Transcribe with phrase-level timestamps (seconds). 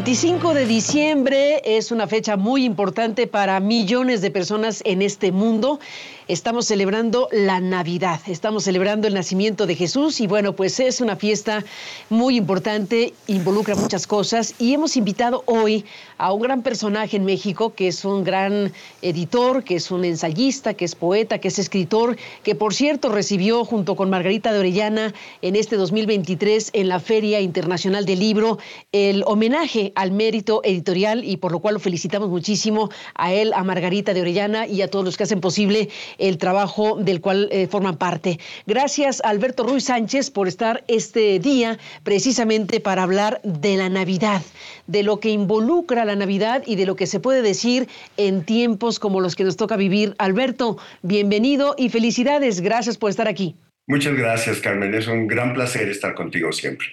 [0.00, 5.78] 25 de diciembre es una fecha muy importante para millones de personas en este mundo.
[6.30, 11.16] Estamos celebrando la Navidad, estamos celebrando el nacimiento de Jesús y bueno, pues es una
[11.16, 11.64] fiesta
[12.08, 15.84] muy importante, involucra muchas cosas y hemos invitado hoy
[16.18, 18.72] a un gran personaje en México que es un gran
[19.02, 23.64] editor, que es un ensayista, que es poeta, que es escritor, que por cierto recibió
[23.64, 28.58] junto con Margarita de Orellana en este 2023 en la Feria Internacional del Libro
[28.92, 33.64] el homenaje al mérito editorial y por lo cual lo felicitamos muchísimo a él, a
[33.64, 35.88] Margarita de Orellana y a todos los que hacen posible
[36.20, 38.38] el trabajo del cual eh, forman parte.
[38.66, 44.42] Gracias Alberto Ruiz Sánchez por estar este día precisamente para hablar de la Navidad,
[44.86, 48.98] de lo que involucra la Navidad y de lo que se puede decir en tiempos
[48.98, 50.14] como los que nos toca vivir.
[50.18, 52.60] Alberto, bienvenido y felicidades.
[52.60, 53.56] Gracias por estar aquí.
[53.86, 54.94] Muchas gracias, Carmen.
[54.94, 56.86] Es un gran placer estar contigo siempre.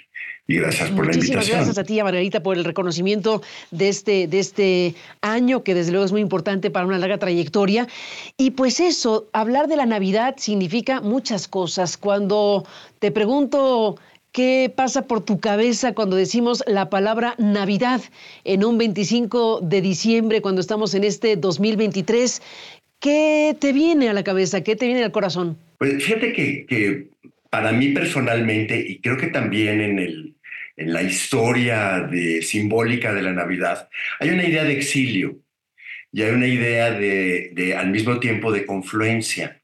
[0.48, 1.38] Y gracias por la invitación.
[1.38, 5.92] Muchísimas gracias a ti, Margarita, por el reconocimiento de este, de este año, que desde
[5.92, 7.88] luego es muy importante para una larga trayectoria.
[8.38, 11.98] Y pues eso, hablar de la Navidad significa muchas cosas.
[11.98, 12.66] Cuando
[13.00, 13.98] te pregunto
[14.38, 18.02] ¿Qué pasa por tu cabeza cuando decimos la palabra Navidad
[18.44, 22.44] en un 25 de diciembre, cuando estamos en este 2023?
[23.00, 24.62] ¿Qué te viene a la cabeza?
[24.62, 25.58] ¿Qué te viene al corazón?
[25.80, 27.08] Pues fíjate que, que
[27.50, 30.36] para mí personalmente, y creo que también en el,
[30.78, 33.90] en la historia de, simbólica de la Navidad,
[34.20, 35.40] hay una idea de exilio
[36.12, 39.62] y hay una idea de, al mismo tiempo de confluencia,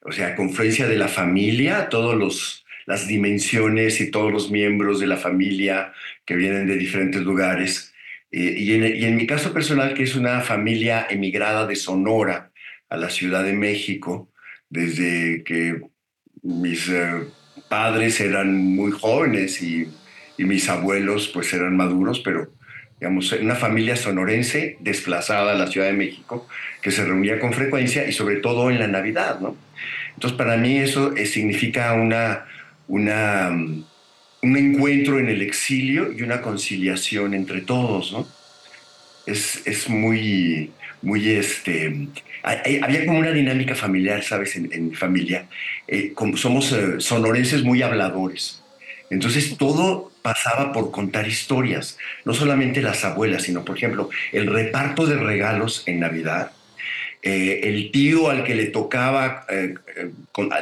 [0.00, 5.06] o sea, confluencia de la familia, todos los las dimensiones y todos los miembros de
[5.06, 5.92] la familia
[6.24, 7.94] que vienen de diferentes lugares.
[8.30, 12.52] Eh, y, en, mi caso personal, que es una familia emigrada de Sonora
[12.88, 14.30] a la Ciudad de México,
[14.68, 15.80] desde que
[16.42, 17.24] mis eh,
[17.68, 19.88] padres eran muy jóvenes y
[20.36, 22.50] y mis abuelos pues eran maduros, pero
[23.00, 26.46] digamos, una familia sonorense desplazada a la Ciudad de México,
[26.80, 29.56] que se reunía con frecuencia y sobre todo en la Navidad, ¿no?
[30.14, 32.46] Entonces, para mí eso eh, significa una,
[32.88, 33.84] una, mm,
[34.42, 38.28] un encuentro en el exilio y una conciliación entre todos, ¿no?
[39.26, 40.70] Es, es muy,
[41.02, 42.08] muy, este,
[42.42, 44.54] había como una dinámica familiar, ¿sabes?
[44.56, 45.46] En, mi familia.
[45.88, 48.63] Eh, como somos eh, sonorenses muy habladores.
[49.14, 55.06] Entonces todo pasaba por contar historias, no solamente las abuelas, sino, por ejemplo, el reparto
[55.06, 56.52] de regalos en Navidad,
[57.22, 59.74] eh, el tío al que le tocaba eh,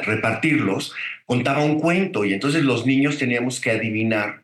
[0.04, 0.94] repartirlos
[1.26, 4.42] contaba un cuento y entonces los niños teníamos que adivinar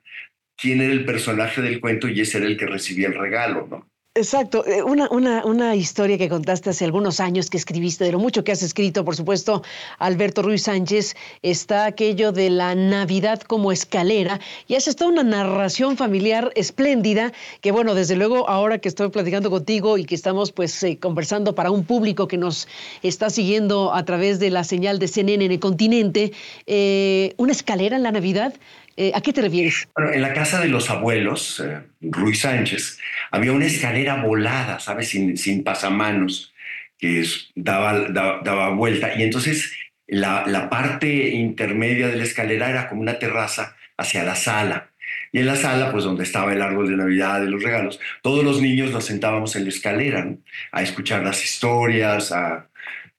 [0.57, 3.87] quién era el personaje del cuento y ese era el que recibía el regalo, ¿no?
[4.19, 8.19] Exacto, eh, una, una, una, historia que contaste hace algunos años que escribiste, de lo
[8.19, 9.63] mucho que has escrito, por supuesto,
[10.01, 15.97] Alberto Ruiz Sánchez, está aquello de la Navidad como escalera y haces toda una narración
[15.97, 20.83] familiar espléndida que, bueno, desde luego ahora que estoy platicando contigo y que estamos pues
[20.83, 22.67] eh, conversando para un público que nos
[23.05, 26.33] está siguiendo a través de la señal de CNN en el continente,
[26.67, 28.53] eh, una escalera en la Navidad
[29.01, 29.89] eh, ¿A qué te refieres?
[29.95, 32.99] Bueno, en la casa de los abuelos, eh, Ruiz Sánchez,
[33.31, 35.11] había una escalera volada, ¿sabes?
[35.11, 36.53] Sin, sin pasamanos,
[36.99, 39.15] que daba, daba, vuelta.
[39.17, 39.73] Y entonces
[40.09, 44.91] la, la parte intermedia de la escalera era como una terraza hacia la sala.
[45.31, 48.43] Y en la sala, pues donde estaba el árbol de Navidad y los regalos, todos
[48.43, 50.27] los niños nos sentábamos en la escalera
[50.73, 52.67] a escuchar las historias, a,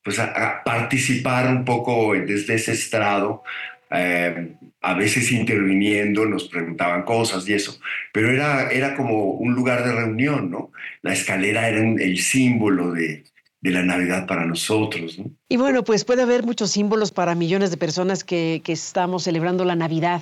[0.04, 3.44] pues a, participar un poco desde ese estrado
[3.92, 7.80] eh, a veces interviniendo, nos preguntaban cosas y eso,
[8.14, 10.72] pero era, era como un lugar de reunión, ¿no?
[11.02, 13.24] La escalera era el símbolo de,
[13.62, 15.20] de la Navidad para nosotros.
[15.20, 15.32] ¿no?
[15.50, 19.66] Y bueno, pues puede haber muchos símbolos para millones de personas que, que, estamos celebrando
[19.66, 20.22] la Navidad.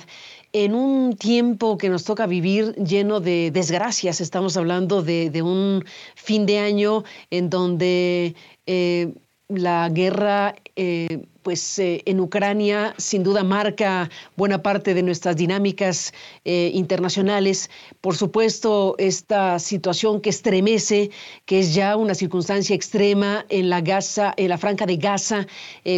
[0.52, 5.84] En un tiempo que nos toca vivir lleno de desgracias, estamos hablando de, de un
[6.16, 8.34] fin de año en donde
[8.66, 9.12] eh,
[9.48, 16.12] la guerra eh, pues eh, en Ucrania sin duda marca buena parte de nuestras dinámicas
[16.44, 17.70] eh, internacionales.
[18.02, 21.10] Por supuesto, esta situación que estremece,
[21.46, 25.46] que es ya una circunstancia extrema en la Gaza, en la franja de Gaza,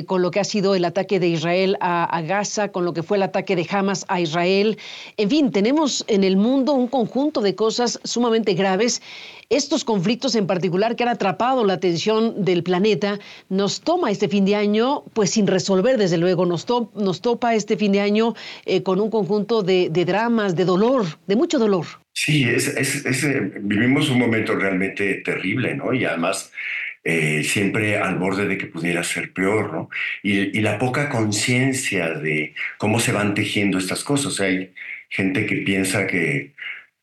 [0.06, 3.02] con lo que ha sido el ataque de Israel a, a Gaza, con lo que
[3.02, 4.79] fue el ataque de Hamas a Israel.
[5.17, 9.02] En fin, tenemos en el mundo un conjunto de cosas sumamente graves
[9.50, 13.19] estos conflictos en particular que han atrapado la atención del planeta
[13.49, 17.78] nos toma este fin de año pues sin resolver desde luego, nos, nos topa este
[17.78, 18.34] fin de año
[18.66, 21.87] eh, con un conjunto de, dramas, de dolor, de mucho dolor.
[22.12, 25.94] Sí, es, eh, vivimos un momento realmente terrible, ¿no?
[25.94, 26.52] Y además
[27.04, 29.88] eh, siempre al borde de que pudiera ser peor, ¿no?
[30.22, 34.40] Y, y la poca conciencia de cómo se van tejiendo estas cosas.
[34.40, 34.75] hay
[35.08, 36.52] gente que piensa que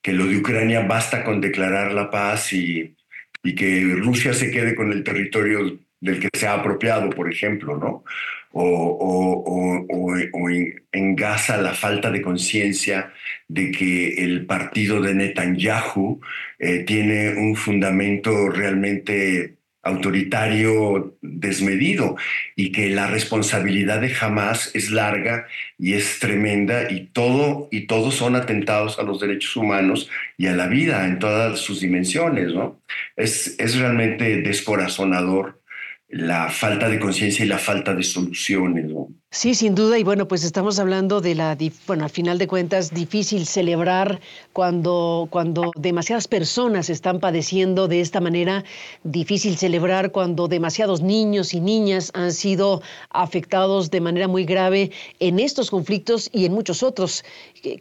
[0.08, 2.96] que lo de Ucrania basta con declarar la paz y,
[3.44, 7.78] y que Rusia se quede con el territorio del que se ha apropiado, por ejemplo,
[7.78, 8.04] ¿no?
[8.52, 13.14] O, o, o, o en, Gaza la falta de conciencia
[13.48, 16.22] de que el partido de Netanyahu
[16.60, 19.58] eh, tiene un fundamento realmente
[19.88, 22.18] autoritario desmedido
[22.56, 25.48] y que la responsabilidad de Hamas es larga
[25.78, 30.56] y es tremenda y todo y todos son atentados a los derechos humanos y a
[30.56, 32.82] la vida en todas sus dimensiones, ¿no?
[33.16, 35.62] Es, es realmente descorazonador
[36.10, 38.92] la falta de conciencia y la falta de soluciones.
[39.30, 40.00] Sí, sin duda.
[40.00, 44.22] Y bueno, pues estamos hablando de la, bueno, al final de cuentas, difícil celebrar
[44.54, 48.64] cuando, cuando demasiadas personas están padeciendo de esta manera,
[49.04, 55.40] difícil celebrar cuando demasiados niños y niñas han sido afectados de manera muy grave en
[55.40, 57.26] estos conflictos y en muchos otros.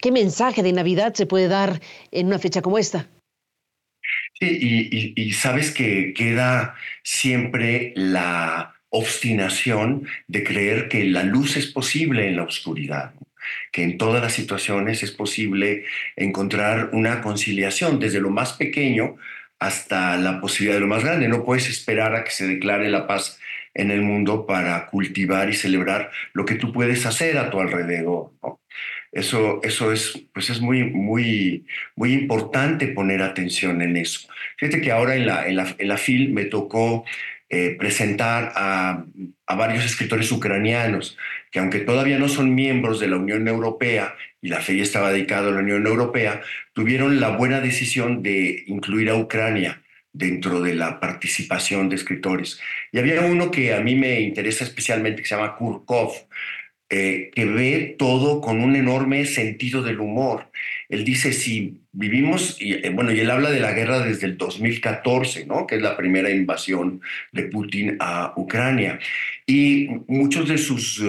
[0.00, 1.81] qué mensaje de Navidad se puede dar
[2.11, 3.06] en una fecha como esta?
[4.38, 12.28] Sí, y, sabes que queda siempre la obstinación de creer que la luz es posible
[12.28, 13.14] en la oscuridad,
[13.72, 15.84] que en todas las situaciones es posible
[16.16, 19.16] encontrar una conciliación desde lo más pequeño
[19.58, 21.28] hasta la posibilidad de lo más grande.
[21.28, 23.38] No puedes esperar a que se declare la paz
[23.74, 28.32] en el mundo para cultivar y celebrar lo que tú puedes hacer a tu alrededor.
[29.16, 31.64] Eso, eso es, pues es muy, muy,
[31.94, 34.28] muy importante poner atención en eso.
[34.58, 37.04] Fíjate que ahora en la, en la, en la FIL me tocó
[37.48, 39.04] eh, presentar a,
[39.46, 41.16] a, varios escritores ucranianos
[41.50, 45.48] que aunque todavía no son miembros de la Unión Europea y la feria estaba dedicada
[45.48, 46.42] a la Unión Europea,
[46.74, 49.80] tuvieron la buena decisión de incluir a Ucrania
[50.12, 52.60] dentro de la participación de escritores.
[52.92, 56.12] Y había uno que a mí me interesa especialmente, que se llama Kurkov,
[56.88, 60.50] eh, que ve todo con un enorme sentido del humor.
[60.88, 65.46] Él dice, si vivimos, y, eh, bueno, él habla de la guerra desde el 2014,
[65.46, 65.66] ¿no?
[65.66, 67.00] que es la primera invasión
[67.32, 69.00] de Putin a Ucrania.
[69.46, 71.06] Y muchos de sus eh,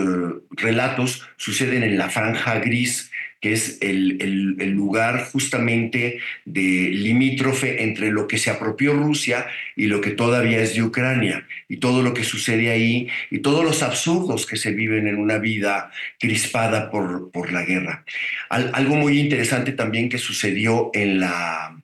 [0.51, 3.11] relatos suceden en la franja gris
[3.41, 4.17] que es el,
[4.59, 10.61] el, lugar justamente de limítrofe entre lo que se apropió Rusia y lo que todavía
[10.61, 14.71] es de Ucrania, y todo lo que sucede ahí, y todos los absurdos que se
[14.71, 18.03] viven en una vida crispada por, por la guerra.
[18.49, 21.77] algo muy interesante también que sucedió en la,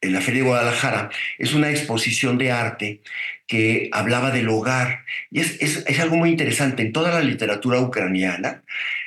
[0.00, 3.00] en la Feria de Guadalajara es una exposición de arte
[3.46, 5.04] que hablaba del hogar.
[5.30, 6.82] Y es, es, es, algo muy interesante.
[6.82, 8.62] En toda la literatura ucraniana,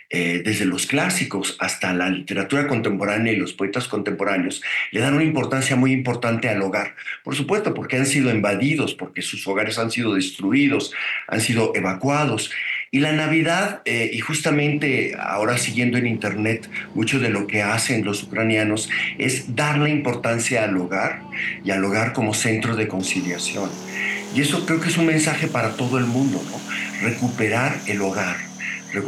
[0.10, 4.62] eh, desde los clásicos hasta la literatura contemporánea y los poetas contemporáneos,
[4.92, 6.96] le dan una importancia muy importante al hogar.
[7.26, 10.94] Por supuesto, porque han sido invadidos, porque sus hogares han sido destruidos,
[11.28, 12.52] han sido evacuados.
[12.90, 18.06] Y la Navidad, eh, y justamente ahora siguiendo en Internet, mucho de lo que hacen
[18.06, 21.22] los ucranianos es darle importancia al hogar
[21.66, 23.70] y al hogar como centro de conciliación.
[24.34, 26.42] Y eso creo que es un mensaje para todo el mundo.
[27.02, 28.47] Recuperar el hogar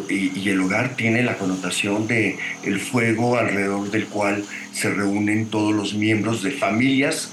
[0.09, 4.43] y, el hogar tiene la connotación de el fuego alrededor del cual
[4.73, 7.31] se reúnen todos los miembros de familias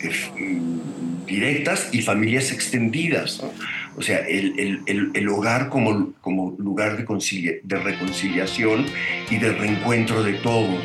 [0.00, 0.60] eh,
[1.26, 3.42] directas y familias extendidas.
[3.96, 8.86] O sea, el, el, el, hogar como, como lugar de, de reconciliación
[9.28, 10.80] y de reencuentro de todo.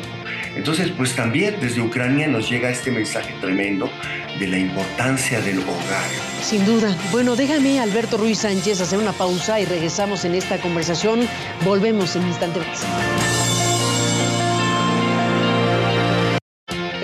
[0.56, 3.90] Entonces, pues también desde Ucrania nos llega este mensaje tremendo
[4.38, 6.10] de la importancia del hogar.
[6.42, 6.96] Sin duda.
[7.10, 11.28] Bueno, déjame, Alberto Ruiz Sánchez, hacer una pausa y regresamos en esta conversación.
[11.64, 12.84] Volvemos en un instante más.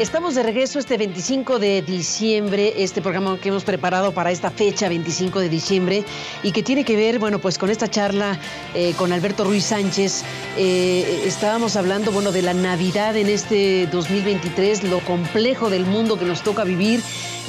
[0.01, 4.89] Estamos de regreso este 25 de diciembre, este programa que hemos preparado para esta fecha,
[4.89, 6.05] 25 de diciembre,
[6.43, 8.41] y que tiene que ver, bueno, pues con esta charla
[8.75, 10.25] eh, con Alberto Ruiz Sánchez.
[10.57, 16.25] Eh, estábamos hablando, bueno, de la Navidad en este 2023, lo complejo del mundo que
[16.25, 17.03] nos toca vivir.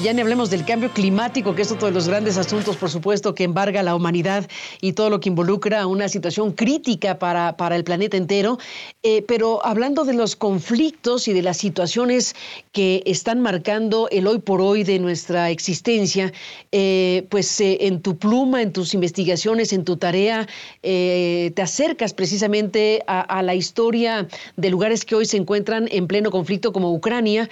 [0.03, 3.35] Ya ni hablemos del cambio climático, que es otro de los grandes asuntos, por supuesto,
[3.35, 7.83] que embarga la humanidad y todo lo que involucra una situación crítica para, para el
[7.83, 8.57] planeta entero.
[9.03, 12.35] Eh, pero hablando de los conflictos y de las situaciones
[12.71, 16.31] que están marcando el hoy por hoy de nuestra existencia,
[16.71, 20.47] eh, pues eh, en tu pluma, en tus investigaciones, en tu tarea,
[20.83, 26.31] eh, te acercas precisamente a, la historia de lugares que hoy se encuentran en pleno
[26.31, 27.49] conflicto como Ucrania,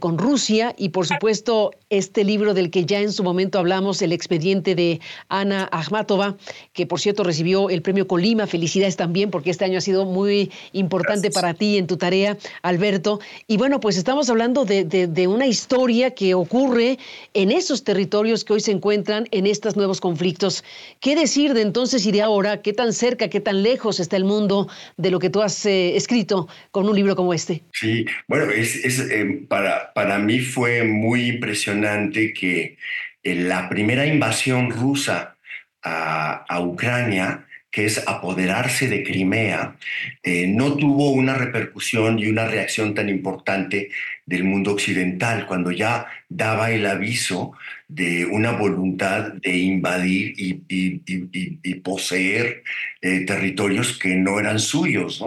[0.00, 4.12] con Rusia y por supuesto este libro del que ya en su momento hablamos, el
[4.12, 6.36] expediente de Ana Akhmatova,
[6.72, 8.46] que por cierto recibió el premio Colima.
[8.46, 13.20] Felicidades también porque este año ha sido muy importante para ti en tu tarea, Alberto.
[13.46, 16.98] Y bueno, pues estamos estamos hablando de, una historia que ocurre
[17.32, 20.64] en esos territorios que hoy se encuentran en estos nuevos conflictos.
[21.00, 22.60] ¿Qué decir de entonces y de ahora?
[22.60, 24.68] ¿Qué tan cerca, qué tan lejos está el mundo
[24.98, 27.62] de lo que tú has eh, escrito con un libro como este?
[27.72, 32.76] Sí, bueno, es, eh, para, para mí fue muy impresionante que
[33.22, 35.36] la primera invasión rusa
[35.82, 39.76] a, a Ucrania, que es apoderarse de Crimea,
[40.22, 43.90] eh, no tuvo una repercusión y una reacción tan importante
[44.24, 47.52] del mundo occidental, cuando ya daba el aviso
[47.86, 52.62] de una voluntad de invadir y, poseer
[53.00, 55.22] eh, territorios que no eran suyos.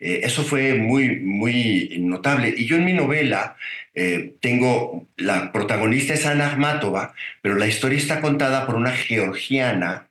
[0.00, 2.54] Eh, eso fue muy, muy notable.
[2.56, 3.56] Y yo en mi novela
[4.40, 10.08] tengo, la protagonista es Ana Akhmatova, pero la historia está contada por una georgiana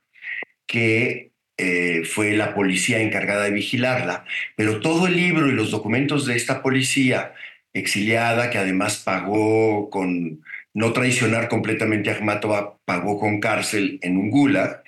[0.66, 4.24] que eh, fue la policía encargada de vigilarla,
[4.56, 7.32] pero todo el libro y los documentos de esta policía
[7.72, 10.42] exiliada, que además pagó con
[10.74, 14.82] no traicionar completamente a Akhmatova, pagó con cárcel en un gulag,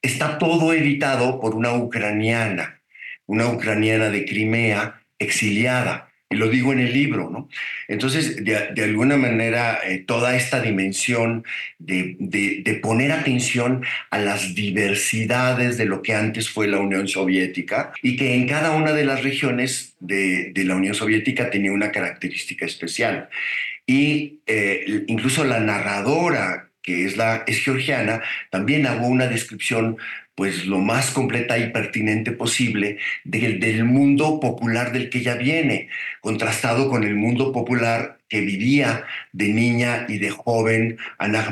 [0.00, 2.80] está todo editado por una ucraniana,
[3.26, 7.48] una ucraniana de Crimea exiliada lo digo en el libro, ¿no?
[7.86, 11.44] Entonces, de, alguna manera, eh, toda esta dimensión
[11.78, 17.92] de, de, poner atención a las diversidades de lo que antes fue la Unión Soviética
[18.02, 22.66] y que en cada una de las regiones de, la Unión Soviética tenía una característica
[22.66, 23.28] especial.
[23.86, 29.98] Y eh, incluso la narradora que es la es georgiana, también hago una descripción
[30.36, 35.88] pues lo más completa y pertinente posible del, del mundo popular del que ella viene,
[36.20, 41.46] contrastado con el mundo popular que vivía de niña y de joven Ana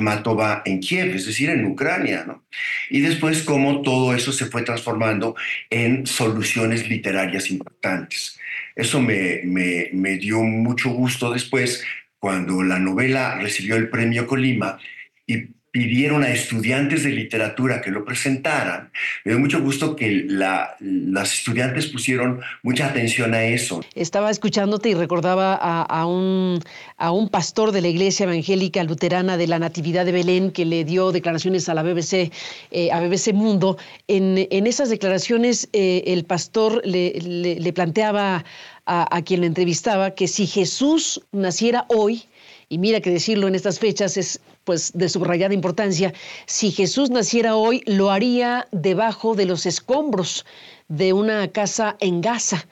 [0.66, 2.24] en Kiev, es decir, en Ucrania.
[2.26, 2.44] ¿no?
[2.90, 5.34] Y después cómo todo eso se fue transformando
[5.70, 8.38] en soluciones literarias importantes.
[8.76, 11.82] Eso me, me, me dio mucho gusto después
[12.18, 14.78] cuando la novela recibió el premio Colima
[15.26, 18.92] y pidieron a estudiantes de literatura que lo presentaran.
[19.24, 23.80] Me dio mucho gusto que la, las estudiantes pusieron mucha atención a eso.
[23.96, 26.60] Estaba escuchándote y recordaba a, un,
[26.96, 30.84] a un pastor de la iglesia evangélica luterana de la Natividad de Belén que le
[30.84, 32.30] dio declaraciones a la BBC,
[32.70, 33.76] eh, a BBC Mundo.
[34.06, 38.44] En, en esas declaraciones eh, el pastor le, le, planteaba
[38.86, 42.28] a, a quien le entrevistaba que si Jesús naciera hoy,
[42.74, 46.12] y mira que decirlo en estas fechas es pues de subrayada importancia,
[46.46, 50.44] si Jesús naciera hoy, lo haría debajo de los escombros
[50.88, 52.66] de una casa en Gaza.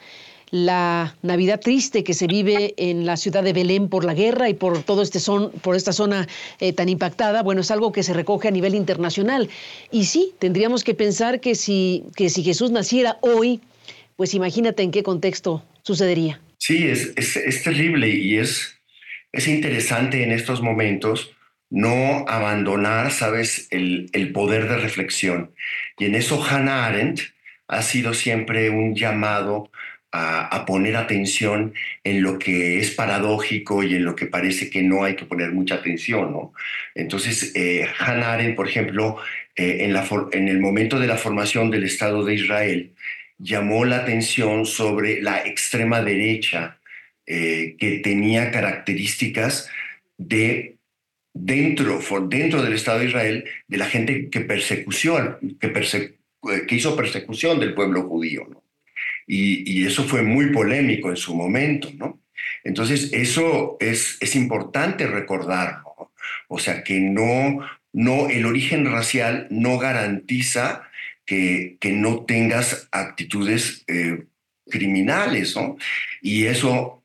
[0.51, 4.55] La Navidad triste que se vive en la ciudad de Belén por la guerra y
[4.55, 6.27] por todo este son, por esta zona
[6.59, 9.49] eh, tan impactada, bueno, es algo que se recoge a nivel internacional.
[9.93, 13.61] Y sí, tendríamos que pensar que si, que si Jesús naciera hoy,
[14.17, 16.41] pues imagínate en qué contexto sucedería.
[16.59, 18.82] Sí, es, es, es terrible y es,
[19.33, 21.35] es interesante en estos momentos
[21.71, 25.53] no abandonar, sabes, el, poder de reflexión.
[25.99, 27.21] Y en eso Hannah Arendt
[27.67, 29.71] ha sido siempre un llamado
[30.15, 31.73] a, poner atención
[32.05, 35.53] en lo que es paradójico y en lo que parece que no hay que poner
[35.53, 36.33] mucha atención.
[36.33, 36.53] ¿no?
[36.95, 39.17] Entonces, eh, Hannah Arendt, por ejemplo,
[39.57, 42.93] eh, en, la en el momento de la formación del Estado de Israel,
[43.39, 46.77] llamó la atención sobre la extrema derecha
[47.27, 49.69] eh, que tenía características
[50.19, 50.77] de
[51.35, 55.73] dentro, dentro del Estado de Israel de la gente que, persecución, que,
[56.67, 58.49] que hizo persecución del pueblo judío.
[59.27, 61.91] Y, eso fue muy polémico en su momento.
[61.95, 62.21] ¿no?
[62.65, 66.13] Entonces, eso es, es importante recordarlo.
[66.49, 67.61] O sea, que no,
[67.93, 70.83] no, el origen racial no garantiza
[71.25, 74.25] que, que no tengas actitudes eh,
[74.69, 75.77] criminales, ¿no?
[76.21, 77.02] Y eso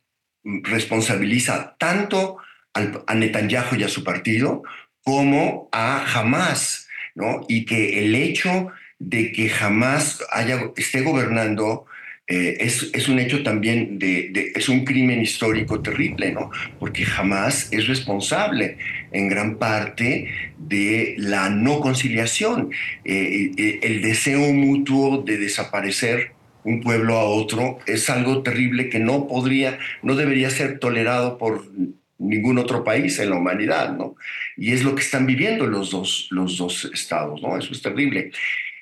[0.64, 2.38] responsabiliza tanto
[2.74, 4.64] a Netanyahu y a su partido
[5.04, 7.42] como a Hamas, ¿no?
[7.48, 8.68] Y que el hecho
[9.00, 11.86] de que Hamas haya, esté gobernando
[12.30, 16.52] eh, es, un hecho también de, es un crimen histórico terrible, ¿no?
[16.78, 18.78] Porque Hamas es responsable
[19.14, 20.28] en gran parte
[20.58, 22.72] de la no conciliación,
[23.06, 26.34] eh, eh, el deseo mutuo de desaparecer
[26.64, 31.64] un pueblo a otro es algo terrible que no podría, no debería ser tolerado por
[32.18, 34.16] ningún otro país en la humanidad, ¿no?
[34.56, 37.58] Y es lo que están viviendo los dos, los dos estados, ¿no?
[37.58, 38.32] Eso es terrible.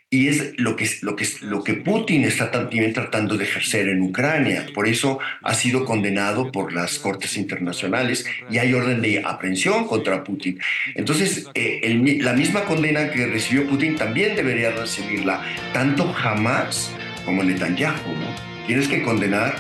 [0.10, 4.02] Y es lo que, lo, que, lo que Putin está también tratando de ejercer en
[4.02, 4.66] Ucrania.
[4.74, 10.24] Por eso ha sido condenado por las cortes internacionales y hay orden de aprehensión contra
[10.24, 10.60] Putin.
[10.94, 18.08] Entonces, eh, la misma condena que recibió Putin también debería recibirla tanto Hamas como Netanyahu.
[18.08, 18.68] ¿no?
[18.68, 19.56] Tienes que condenar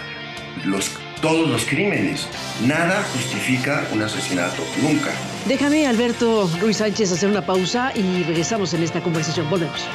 [1.22, 2.28] todos los crímenes.
[2.66, 5.12] Nada justifica un asesinato, nunca.
[5.48, 9.50] Déjame, Alberto Ruiz Sánchez, hacer una pausa y regresamos en esta conversación.
[9.50, 9.88] Volvemos.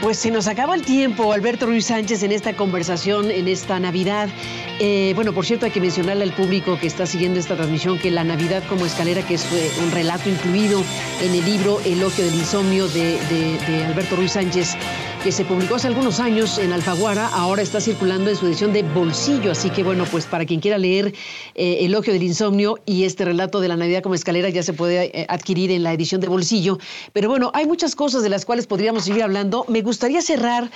[0.00, 4.28] Pues se nos acaba el tiempo, Alberto Ruiz Sánchez, en esta conversación, en esta Navidad.
[4.82, 8.10] Eh, bueno, por cierto, hay que mencionarle al público que está siguiendo esta transmisión que
[8.10, 10.82] la Navidad como escalera, que es eh, un relato incluido
[11.20, 13.18] en el libro Elogio del Insomnio de,
[13.68, 14.76] de Alberto Ruiz Sánchez,
[15.22, 18.82] que se publicó hace algunos años en Alfaguara, ahora está circulando en su edición de
[18.82, 19.50] bolsillo.
[19.50, 21.12] Así que bueno, pues para quien quiera leer
[21.54, 25.20] eh, Elogio del Insomnio y este relato de la Navidad como escalera ya se puede
[25.20, 26.78] eh, adquirir en la edición de bolsillo.
[27.12, 29.66] Pero bueno, hay muchas cosas de las cuales podríamos seguir hablando.
[29.68, 30.70] Me gustaría cerrar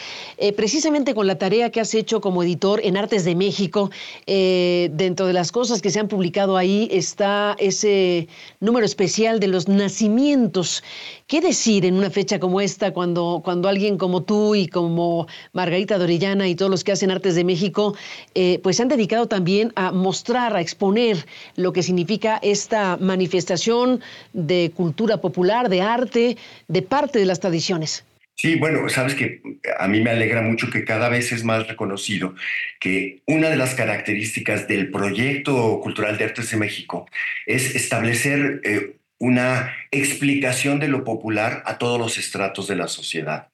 [0.57, 3.91] precisamente con la tarea que has hecho como editor en Artes de México.
[4.27, 8.29] Dentro de las cosas que se han publicado ahí está ese
[8.61, 10.83] número especial de los nacimientos.
[11.27, 15.99] ¿Qué decir en una fecha como esta cuando, cuando alguien como tú y como Margarita
[15.99, 17.95] Dorellana y todos los que hacen artes de México,
[18.35, 24.01] eh, pues se han dedicado también a mostrar, a exponer lo que significa esta manifestación
[24.33, 26.37] de cultura popular, de arte,
[26.69, 28.05] de parte de las tradiciones.
[28.37, 29.41] Sí, bueno, sabes que
[29.79, 32.35] a mí me alegra mucho que cada vez es más reconocido
[32.81, 37.09] que una de las características del proyecto cultural de Artes de México
[37.47, 43.49] es establecer eh, una explicación de lo popular a todos los estratos de la sociedad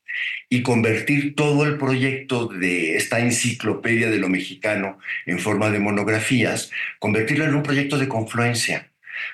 [0.48, 6.70] y convertir todo el proyecto de esta enciclopedia de lo mexicano en forma de monografías,
[6.98, 8.90] convertirlo en un proyecto de confluencia.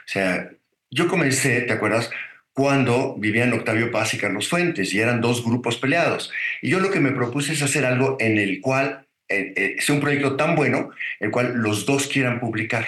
[0.07, 0.51] O sea,
[0.91, 2.11] yo comencé, ¿te acuerdas?
[2.57, 6.33] Cuando vivían Octavio Paz y Carlos Fuentes y eran dos grupos peleados.
[6.63, 9.95] Y yo lo que me propuse es hacer algo en el cual eh, eh, sea
[9.95, 10.89] un proyecto tan bueno,
[11.21, 12.87] el cual los dos quieran publicar.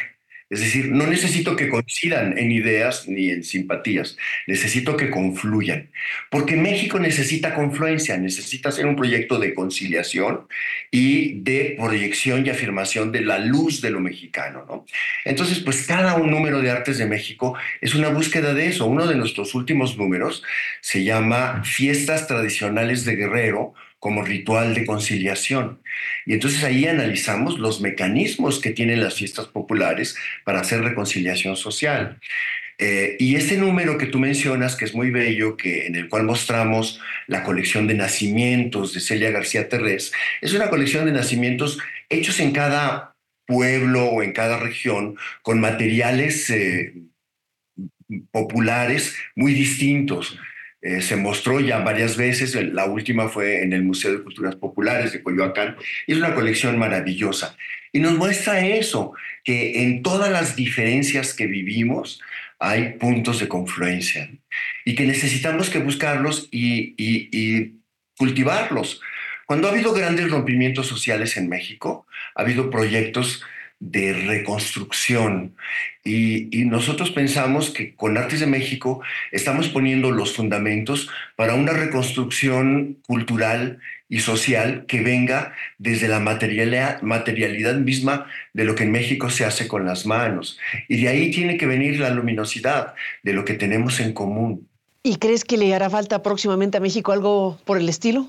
[0.50, 5.90] Es decir, no necesito que coincidan en ideas ni en simpatías, necesito que confluyan.
[6.30, 10.46] Porque México necesita confluencia, necesita ser un proyecto de conciliación
[10.90, 14.64] y de proyección y afirmación de la luz de lo mexicano.
[14.66, 14.86] ¿no?
[15.26, 18.86] Entonces, pues cada un número de Artes de México es una búsqueda de eso.
[18.86, 20.42] Uno de nuestros últimos números
[20.80, 25.80] se llama Fiestas Tradicionales de Guerrero como ritual de conciliación.
[26.24, 32.18] Y entonces ahí analizamos los mecanismos que tienen las fiestas populares para hacer reconciliación social.
[32.80, 36.22] Eh, y este número que tú mencionas, que es muy bello, que, en el cual
[36.22, 42.38] mostramos la colección de nacimientos de Celia García Terrés, es una colección de nacimientos hechos
[42.38, 46.94] en cada pueblo o en cada región con materiales eh,
[48.30, 50.38] populares muy distintos.
[50.80, 55.12] Eh, se mostró ya varias veces, la última fue en el Museo de Culturas Populares
[55.12, 57.56] de Coyoacán, es una colección maravillosa.
[57.92, 59.12] Y nos muestra eso,
[59.42, 62.20] que en todas las diferencias que vivimos
[62.60, 64.30] hay puntos de confluencia
[64.84, 67.72] y que necesitamos que buscarlos y
[68.16, 69.00] cultivarlos.
[69.46, 73.42] Cuando ha habido grandes rompimientos sociales en México, ha habido proyectos
[73.80, 75.54] de reconstrucción.
[76.04, 82.98] Y, nosotros pensamos que con Artes de México estamos poniendo los fundamentos para una reconstrucción
[83.06, 87.00] cultural y social que venga desde la materialidad,
[87.76, 90.58] misma de lo que en México se hace con las manos.
[90.88, 94.66] Y de ahí tiene que venir la luminosidad de lo que tenemos en común.
[95.02, 98.28] ¿Y crees que le hará falta próximamente a México algo por el estilo?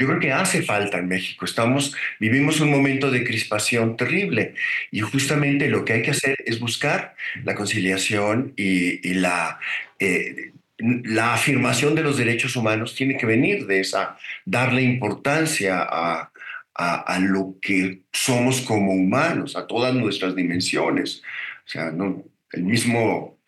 [0.00, 1.44] Yo creo que hace falta en México.
[1.44, 4.54] Estamos, vivimos un momento de crispación terrible
[4.90, 9.60] y justamente lo que hay que hacer es buscar la conciliación y, la,
[9.98, 16.32] eh, la afirmación de los derechos humanos tiene que venir de esa, darle importancia a,
[16.74, 21.22] a, lo que somos como humanos, a todas nuestras dimensiones.
[21.66, 23.38] O sea, no, el mismo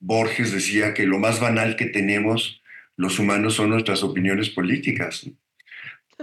[0.00, 2.62] Borges decía que lo más banal que tenemos
[2.96, 5.30] los humanos son nuestras opiniones políticas.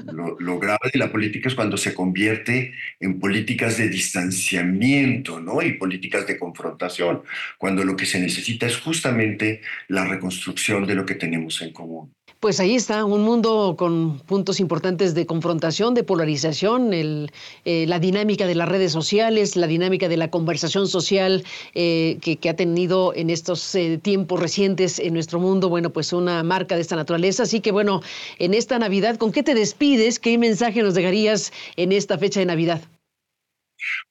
[0.05, 5.61] Lo, grave de la política es cuando se convierte en políticas de distanciamiento ¿no?
[5.61, 7.23] y políticas de confrontación,
[7.57, 12.13] cuando lo que se necesita es justamente la reconstrucción de lo que tenemos en común.
[12.39, 18.47] Pues ahí está, un mundo con puntos importantes de confrontación, de polarización, eh, la dinámica
[18.47, 21.43] de las redes sociales, la dinámica de la conversación social
[21.75, 26.41] eh, que, ha tenido en estos eh, tiempos recientes en nuestro mundo, bueno, pues una
[26.43, 27.43] marca de esta naturaleza.
[27.43, 28.01] Así que bueno,
[28.37, 30.17] en esta Navidad, ¿con qué te despides?
[30.17, 32.81] ¿Qué mensaje nos dejarías en esta fecha de Navidad?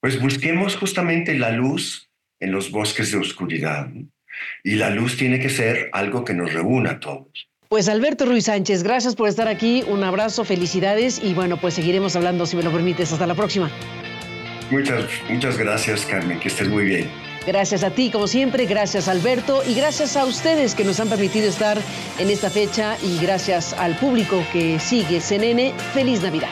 [0.00, 2.10] Pues busquemos justamente la luz
[2.40, 3.88] en los bosques de oscuridad.
[4.62, 7.47] Y la luz tiene que ser algo que nos reúna a todos.
[7.68, 12.16] Pues Alberto Ruiz Sánchez, gracias por estar aquí, un abrazo, felicidades y bueno, pues seguiremos
[12.16, 13.12] hablando si me lo permites.
[13.12, 13.70] Hasta la próxima.
[14.70, 17.10] Muchas, muchas gracias, Carmen, que estés muy bien.
[17.46, 21.46] Gracias a ti, como siempre, gracias Alberto y gracias a ustedes que nos han permitido
[21.46, 21.78] estar
[22.18, 25.74] en esta fecha y gracias al público que sigue CNN.
[25.92, 26.50] Feliz Navidad.